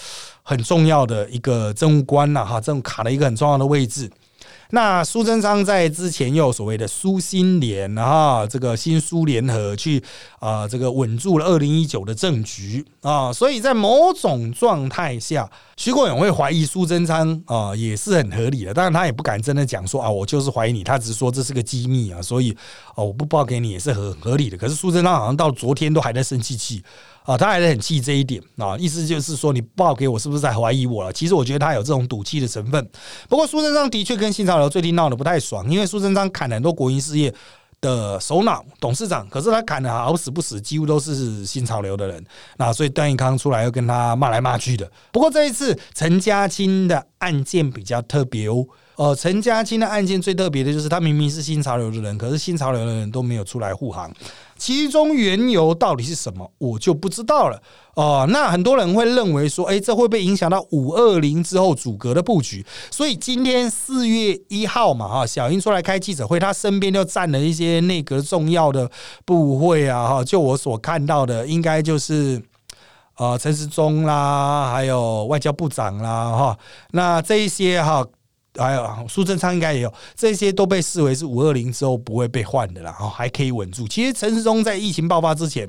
[0.43, 4.09] 很重要的一个政务官了，哈，这种卡了一个很重要的位置。
[4.71, 10.01] 那苏贞昌在之前又有所谓的苏新联啊，这个新苏联合去
[10.39, 18.73] 啊，这个稳住了二零一九的政局啊，所以在某种状态下，徐国勇会怀疑苏贞昌啊，也是很合理的。
[18.73, 22.55] 当然他也不敢真的讲说啊，我就是怀疑你，他只是说这是个机密啊，所以
[22.95, 24.57] 啊，我不报给你也是很合理的。
[24.57, 26.81] 可是苏贞昌好像到昨天都还在生气气。
[27.23, 31.13] 啊，他还是很气这一点啊，意思就是说你报给我是不是在怀疑我了？
[31.13, 32.89] 其实我觉得他有这种赌气的成分。
[33.29, 37.33] 不过苏贞昌的确跟新潮流最近闹得不太爽，因为苏贞昌砍很多国营事业
[37.79, 42.23] 的首脑、董事长，可是他砍的好死不死，几乎都是新潮流的人。
[42.57, 44.89] 那所以段义康出来又跟他骂来骂去的。
[45.11, 48.65] 不过这一次陈家清的案件比较特别哦。
[49.01, 54.13] 呃，陈家清的案件最特别的就是他明明是新潮流的人，可是新潮流的人都没有出来护航。
[54.55, 57.59] 其中缘由到底是什么，我就不知道了。
[57.95, 62.63] 哦，那很多人会认为说，哎，这会不会影响到五二零之后阻隔的布局？
[62.91, 68.87] 所以今天四月一号嘛，哈，小英出来开记者会，他身边就站了一些内阁重要的
[69.25, 72.39] 部会啊，哈，就我所看到的，应该就是
[73.17, 76.59] 呃陈时中啦，还有外交部长啦，哈，
[76.91, 78.05] 那这一些哈。
[78.57, 83.87] 还有苏贞昌应该也有，这些都被视为是五二零之后不会被换的啦，哦，还可以稳住。
[83.87, 85.67] 其实陈世忠在疫情爆发之前，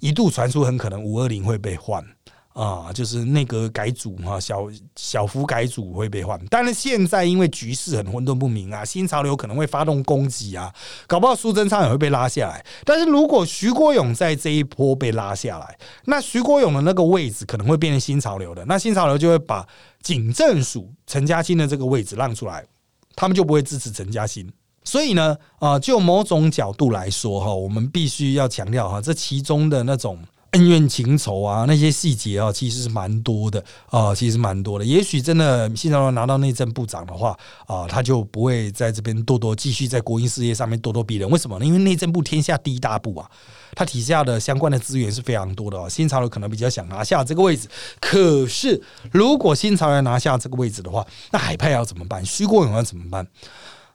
[0.00, 2.04] 一度传出很可能五二零会被换
[2.52, 6.38] 啊，就是内阁改组哈，小小幅改组会被换。
[6.50, 10.74] 但是现在因为局势很混沌不明啊，新潮流可能会发动攻击啊，
[11.06, 12.64] 搞不好苏贞昌也会被拉下来。
[12.84, 19.64] 但是如果徐国勇在这一波被拉下来，那徐国勇的那个位置可能会变成新潮流的，那新潮流就会把
[20.02, 22.66] 警政署陈嘉欣的这个位置让出来，
[23.14, 24.52] 他们就不会支持陈嘉欣。
[24.82, 30.18] 所以呢，啊，就某种角度来说哈，我们必须要强调哈，这其中的那种。
[30.52, 34.84] 恩怨情仇啊，那些细节啊，其实是蛮多的啊，其实蛮多的。
[34.84, 41.30] 也许真的新潮流拿到内政部长的话啊，他就不会在这边多多继续在国营事业上面咄咄逼人。
[41.30, 41.64] 为什么呢？
[41.64, 43.30] 因为内政部天下第一大部啊，
[43.76, 45.88] 他底下的相关的资源是非常多的啊。
[45.88, 47.68] 新潮流可能比较想拿下这个位置，
[48.00, 48.82] 可是
[49.12, 52.26] 如果新潮流拿下这个位置的话，那海派要怎么办？
[52.26, 53.24] 徐国勇要怎么办？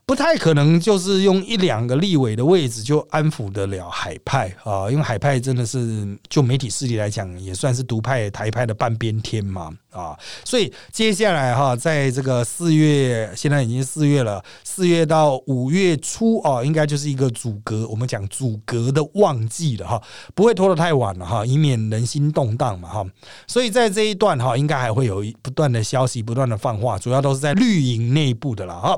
[0.07, 4.87] 不太可能，就是用一两个立委的位置就安抚得了海派啊！
[4.87, 10.15] 因为海派真的是就媒体势力来讲，也算是独派台派的半边天嘛啊！
[10.43, 19.99] 所以接下来哈，在这个四月，现在已经四月了，四月到五月初啊，应该就是一个阻隔，我们讲阻隔的旺季了哈，
[20.35, 23.03] 不会拖得太晚了哈，以免人心动荡嘛哈。
[23.47, 28.95] 所以在这一段哈，应该还会有不断的消息，不断的放话，主要都是在绿营内部的了哈。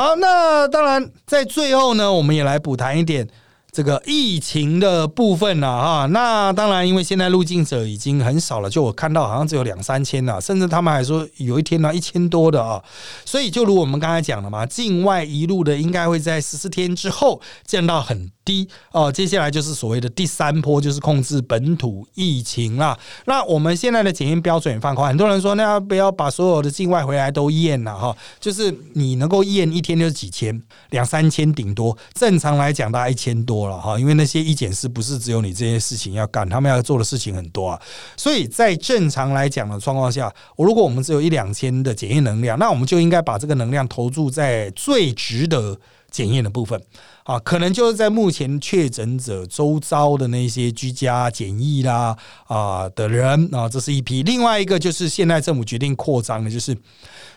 [0.00, 3.28] 好，那当然，在最后呢，我们也来补谈一点
[3.70, 6.06] 这个疫情的部分了哈。
[6.06, 12.82] 那当然，因为现在入境者已经很少了，就我看到好像只有两三千了，甚至他们还说有一天呢一千多的啊。
[13.26, 18.30] 所以，就如我们刚才讲的嘛，境外一路的应该会在十四天之后见到很。
[18.44, 22.98] 低哦，接下来就是所谓的第三波，就是控制本土疫情啦。
[23.26, 28.16] 那我们现在的检验标准放宽，很多人说，那要不要把所有的境外回来都验了哈？
[28.38, 33.98] 就是你能够验一天就是几千，两三千顶多，正常来讲大概一千多了哈。
[33.98, 37.80] 因为那些医检师不是只有你这些事情要干，他们要做的事情很多啊。
[38.16, 45.78] 所以在正常来讲的状况下，我如果我们只有一两千的检验能量，那我们就应该把这个能量投注在最值得
[46.10, 46.80] 检验的部分。
[47.24, 56.76] 啊，可能就是在目前确诊者周遭的那些居家检疫啦啊的人啊，这是一批；另外一个就是现在政府决定扩张的，就是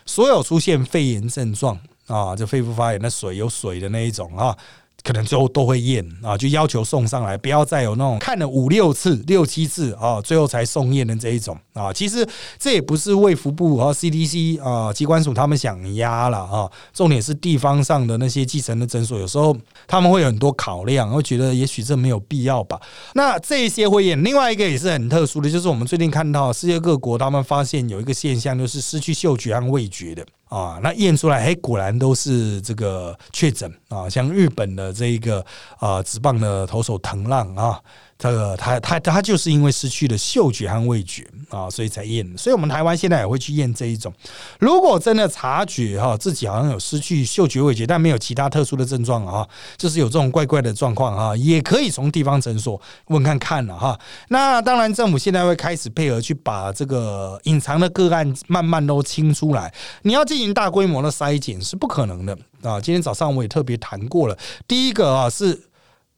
[0.04, 4.56] 所有出现肺炎症状啊，就肺部发炎的水有水的那一种啊。
[5.04, 11.92] 可能最后都会验啊，就要求送上来，不要再有那种看了五六次、六七次啊，最后才送验的这一种啊。
[11.92, 12.26] 其实
[12.58, 19.54] 这也不是卫福部和 CDC 啊机关署他们想压了啊，重点是地方上的那些继承的诊所，有时候
[19.86, 22.80] 他们会有很多考量，会觉得也许这没有必要吧。
[23.12, 30.24] 那这些会验，另外一个也是很特殊的，就是我们最近看到世界各国他们发现有一个现象，就是失去嗅觉和味觉的。
[30.54, 35.44] 啊，那验出来，嘿，果然都是这个确诊啊，像日本的这一个
[35.80, 37.80] 啊，直棒的投手藤浪啊。
[38.16, 42.26] 这个他他他就是因为失去了嗅觉和味觉啊，所以才验。
[42.38, 44.12] 所以我们台湾现在也会去验这一种。
[44.60, 49.46] 如果真的察觉哈，自己好像有失去嗅觉味觉，但没有其他特殊的症状啊，
[49.76, 53.98] 就是有这种怪怪的状况啊，也可以从地方诊所问看看了哈。
[54.28, 59.74] 那当然，政府现在会开始配合去把这个隐藏的个案慢慢都清出来。
[60.02, 62.80] 你要进行大规模的筛检是不可能的啊。
[62.80, 65.60] 今天早上我也特别谈过了，第一个啊是。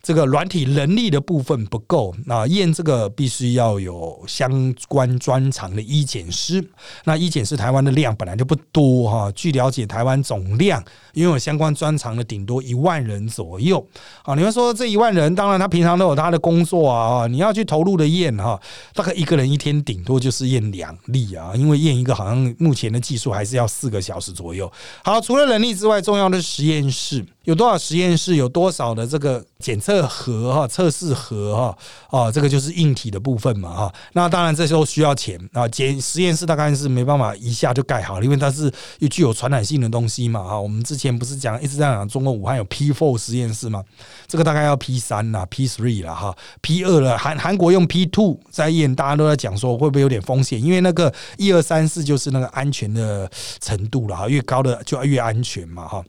[0.07, 6.65] 这个软体能力的部分不够，那验这个必须要有相关专长的医检师。
[7.03, 10.81] 那医检师台湾的量本来就不多哈，据了解，台湾总量
[11.15, 13.85] 拥有相关专长的顶多一万人左右
[14.23, 14.37] 啊。
[14.37, 18.61] 你们说这一万人，当然他平常都有他的工作啊，你要去投入的验哈，
[18.95, 24.71] 大概一个人一天顶多就是验两例啊，因为验一个好像目前的技术还是要四个小时左右。
[25.03, 27.27] 好，除了能力之外，重要的实验室。
[27.47, 28.35] 有多少实验室？
[28.35, 30.67] 有多少的这个检测盒哈？
[30.67, 31.55] 测试盒
[32.11, 32.19] 哈？
[32.19, 33.95] 啊，这个就是硬体的部分嘛哈。
[34.15, 35.67] 那当然这时候需要钱啊。
[35.69, 40.61] 检实验室大概是没办法一下就盖好，因为它是又具有传染性的东西嘛哈。
[40.61, 43.85] 我们之前不是讲一直在讲中国武汉有 P four 实验室吗？
[44.27, 47.17] 这个大概要 P 三啦，P three 了哈，P 二了。
[47.17, 50.61] 韩韩国用 P two 在验，大家都在讲说会不会有点风险？
[50.61, 53.31] 因为那个一二三四就是那个安全的
[53.61, 56.05] 程度了哈，越高的就越安全嘛哈。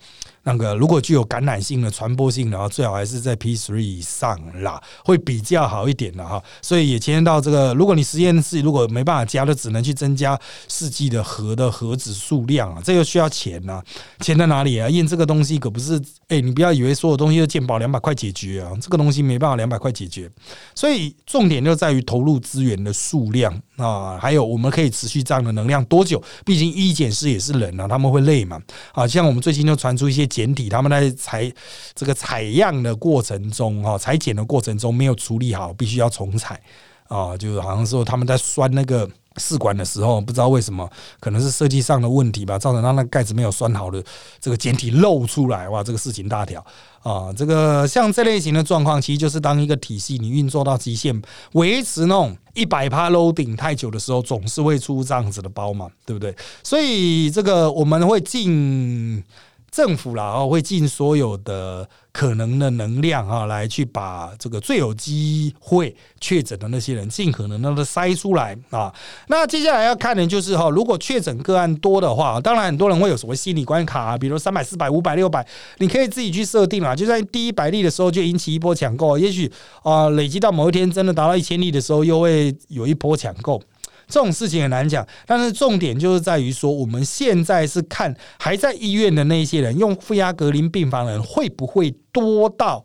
[0.48, 6.42] 那个如果具有感染性的、传播性的话，最好还是在 P three 以上啦，会比较好一点的哈。
[6.62, 13.84] 所以也牵涉到这个，如果你实验室如果没办法加，就只能去增加试剂的盒的盒子数量啊，这个需要钱呐。
[14.22, 14.90] 钱在哪里啊？
[14.90, 20.32] 验这个东西可不是，哎，你不要以为所有东西都鉴宝两百块解决啊，这个东西没办法两百块解决。
[20.74, 26.22] 所以重点就在于投入资源的数量啊，还有我们可以持续这样的能量多久？
[26.46, 28.62] 毕竟一检师也是人啊，他们会累嘛。
[28.92, 30.28] 啊，像我们最近就传出一些。
[30.28, 31.52] 检体，他们在采
[31.96, 36.62] 这个采样的过程中，哈，裁剪的过程中没有处理好，必须要重采
[37.08, 44.04] 啊，就是好像说他们在酸那个试管的时候，不知道为什么，可能是设计上的问题吧，造成它那盖子没有拴好的
[44.40, 46.64] 这个简体露出来，哇，这个事情大条
[47.04, 47.32] 啊！
[47.36, 51.22] 这个像这类型的状况，其实就是当一个体系你运作到极限，
[51.54, 56.36] 维持那种一百帕 loading 太久的时候，总是会出这样子的包嘛，对不对？
[56.64, 59.24] 所以这个我们会进。
[59.70, 68.94] 政府啦，哦，会尽所有的可能的能量啊，来去把这个最有机会确诊的那些人，尽可能的筛出来啊。
[69.28, 75.46] 那接下来要看的就是哈，如果确诊个案多的话，当然很多人会有什么心理关卡，啊比如三百、四百、五百、六百，
[75.78, 76.96] 你可以自己去设定啊。
[76.96, 79.52] 就在第一百例的时候就引起一波抢购，也许
[79.84, 83.62] 啊，累积到某一天真的达到一千例的时候，又会有一波抢购。
[84.08, 92.84] 这种事情很难讲，但是重点就是在于说，我们现在是看还在医院的那些人，用负压隔离病房的人会不会多到？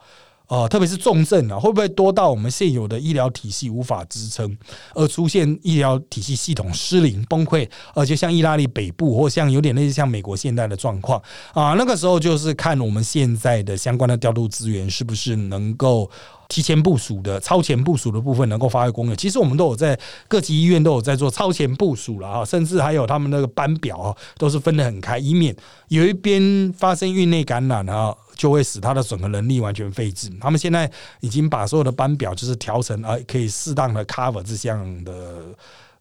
[0.49, 4.55] 哦，特别是重症啊，会不会多到我们现有的医疗体系无法支撑，
[4.95, 7.67] 而出现医疗体系系统失灵崩溃？
[7.95, 11.19] 而且像意大利北部，或像有点类似像美国现在的状况
[11.55, 16.11] 啊，那个时候就是看我们现在的相关的调度资源是不是能够
[16.53, 19.17] 提前部署的超前部署的部分能够发挥功能。
[19.17, 19.99] 其实我们都有在
[20.29, 25.57] 各级医院都有在做超前部署了啊，甚至还有他们那个班表啊，都是分得很开，以免
[25.89, 28.15] 有一边发生院内感染啊。
[28.35, 30.29] 就会使他的整个能力完全废置。
[30.41, 30.91] 他们现在
[31.21, 35.45] 已经把所有的班表就是调成啊可以适当的 cover 这样的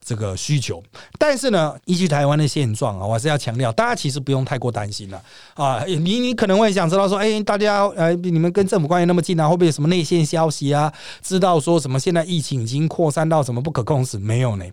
[0.04, 0.82] 这个需求。
[1.18, 5.22] 但是呢，依据台湾的现状啊，我还是要强调，大家其实不用太过担心了
[5.54, 5.84] 啊。
[5.86, 10.91] 你你可能会想知道说，哎，大家呃，你们跟政府关系那么近啊，会不会有什么内线消息啊？
[11.22, 14.18] 知道说什么现在疫情已经扩散到什么不可控时？
[14.18, 14.66] 没有呢。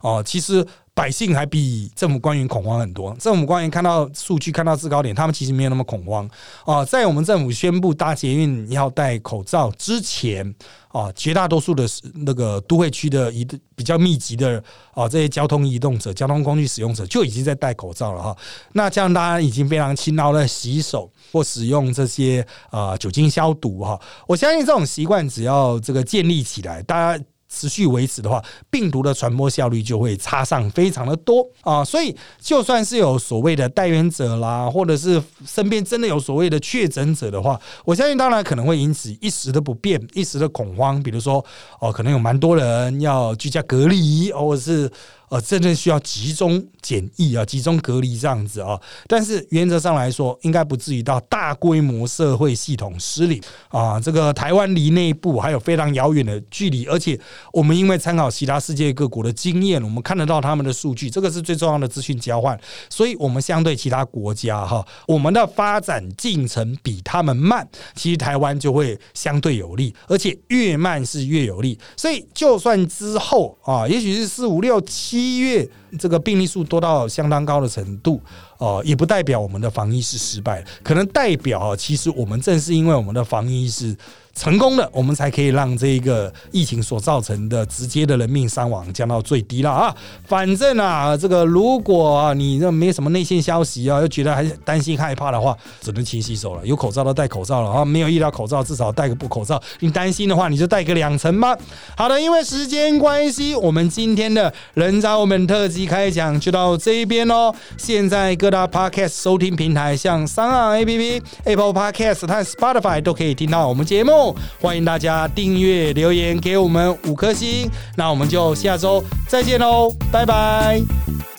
[0.00, 0.66] 哦，其实。
[0.98, 3.14] 百姓还比政府官员恐慌很多。
[3.20, 6.28] 政府官员看到数据、看到制高点，他们其实没有那么恐慌
[6.64, 6.84] 啊。
[6.84, 10.52] 在我们政府宣布搭捷运要戴口罩之前
[10.88, 11.86] 啊，绝大多数的
[12.26, 13.46] 那个都会区的移
[13.76, 14.60] 比较密集的
[14.92, 18.36] 啊这些交通移动者、交通工具使用者就已经在戴口罩了哈。
[18.72, 23.96] 那这样大家已经非常勤劳的洗手或使用这些啊酒精消毒哈。
[24.26, 27.24] 我相信这种习惯只要这个建立起来，大家。
[27.48, 31.82] 持续维持的话，病毒的传播效率就会差上非常的多啊！
[31.82, 41.02] 所以，就算是有所谓的代源者啦，或者是身边真的有所谓的确诊者的话，我相信当然可能会引起一时的不便、一时的恐慌。
[41.02, 41.44] 比如说，
[41.80, 44.90] 哦，可能有蛮多人要居家隔离，或者是。
[45.30, 54.00] 呃，真正需要集中检疫啊，集中隔离这样子啊，但是原则上来说，应该不至于到大规模社会系统失灵啊。
[54.00, 57.18] 这个台湾离内部还有非常遥远的距离，而且
[57.52, 62.58] 我们因为参考其他世界各国的经验，我们看得到他们的数据，这个是最重要的资讯交换，
[62.88, 71.78] 所以我们相对其他国家哈，我们的发展进程比他们慢，其实台湾就会相对有利，而且越慢是越有利。
[71.98, 75.17] 所以就算之后啊，也许是四五六七。
[75.18, 78.20] 一月这个病例数多到相当高的程度，
[78.58, 83.96] 哦，也不代表我们的防疫是失败，可能代表其实我们正是因为我们的防疫是。
[84.38, 89.92] 成功的，我们才可以让这个疫情所造成的直接的人命伤亡降到最低了啊！
[90.26, 96.64] 反正啊，这个如果你这没什么内线消息啊，又觉得还是担心害怕的话，只能勤洗手了。
[96.64, 99.60] 有口罩都戴口罩了啊，没有医疗口罩至少戴个布口罩。
[99.80, 101.56] 你担心的话，你就戴个两层吧。
[101.96, 107.52] 好的，因为时间关系，我们今天的人渣我们特辑开讲就到这一边喽。
[107.76, 114.27] 现在各大 podcast 收听平台，像三岸 APP、Apple Podcast 和 Spotify 都可以听到我们节目。
[114.60, 121.37] 欢迎大家订阅、留言给我们五颗星，那我们就下周再见喽，拜拜。